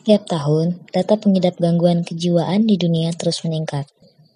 [0.00, 3.84] Setiap tahun, data pengidap gangguan kejiwaan di dunia terus meningkat.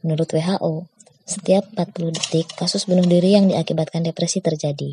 [0.05, 0.85] Menurut WHO,
[1.25, 4.93] setiap 40 detik kasus bunuh diri yang diakibatkan depresi terjadi.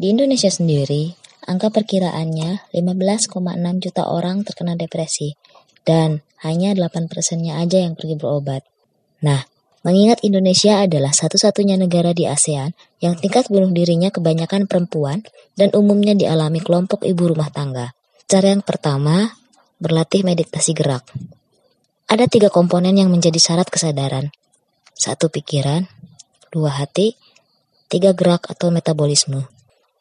[0.00, 1.12] Di Indonesia sendiri,
[1.44, 5.36] angka perkiraannya 15,6 juta orang terkena depresi,
[5.84, 8.64] dan hanya 8 persennya aja yang pergi berobat.
[9.20, 9.44] Nah,
[9.84, 12.72] mengingat Indonesia adalah satu-satunya negara di ASEAN
[13.04, 15.28] yang tingkat bunuh dirinya kebanyakan perempuan
[15.60, 17.92] dan umumnya dialami kelompok ibu rumah tangga.
[18.24, 19.28] Cara yang pertama,
[19.78, 21.06] berlatih meditasi gerak.
[22.10, 24.34] Ada tiga komponen yang menjadi syarat kesadaran.
[24.94, 25.86] Satu pikiran,
[26.50, 27.14] dua hati,
[27.86, 29.46] tiga gerak atau metabolisme.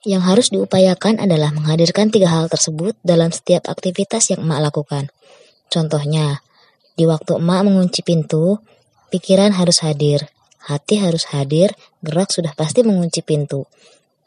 [0.07, 5.11] Yang harus diupayakan adalah menghadirkan tiga hal tersebut dalam setiap aktivitas yang emak lakukan.
[5.67, 6.39] Contohnya,
[6.95, 8.57] di waktu emak mengunci pintu,
[9.11, 10.31] pikiran harus hadir,
[10.63, 13.67] hati harus hadir, gerak sudah pasti mengunci pintu.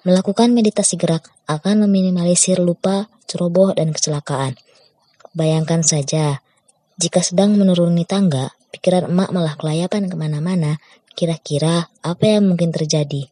[0.05, 4.57] Melakukan meditasi gerak akan meminimalisir lupa, ceroboh, dan kecelakaan.
[5.41, 6.45] Bayangkan saja,
[7.01, 10.77] jika sedang menuruni tangga, pikiran emak malah kelayapan ke mana-mana,
[11.17, 13.25] kira-kira apa yang mungkin terjadi?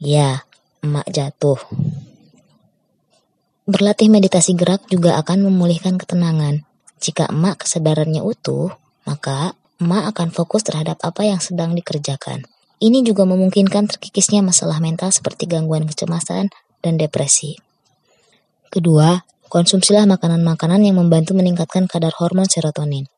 [0.00, 0.48] Ya,
[0.80, 1.60] emak jatuh.
[3.68, 6.64] Berlatih meditasi gerak juga akan memulihkan ketenangan.
[6.96, 8.72] Jika emak kesadarannya utuh,
[9.04, 9.52] maka
[9.84, 12.48] emak akan fokus terhadap apa yang sedang dikerjakan.
[12.80, 16.48] Ini juga memungkinkan terkikisnya masalah mental seperti gangguan kecemasan
[16.80, 17.60] dan depresi.
[18.72, 23.08] Kedua, konsumsilah makanan-makanan yang membantu meningkatkan kadar hormon serotonin.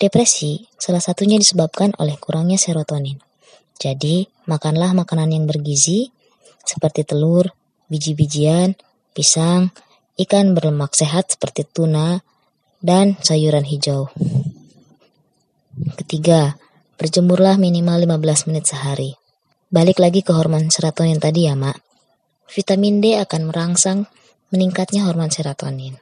[0.00, 3.18] Depresi salah satunya disebabkan oleh kurangnya serotonin.
[3.78, 6.10] Jadi, makanlah makanan yang bergizi
[6.62, 7.50] seperti telur,
[7.90, 8.78] biji-bijian,
[9.14, 9.74] pisang,
[10.18, 12.22] ikan berlemak sehat seperti tuna,
[12.82, 14.10] dan sayuran hijau.
[15.98, 16.58] Ketiga,
[17.02, 19.18] Berjemurlah minimal 15 menit sehari.
[19.74, 21.74] Balik lagi ke hormon serotonin tadi ya, Mak.
[22.46, 24.06] Vitamin D akan merangsang
[24.52, 26.01] meningkatnya hormon serotonin.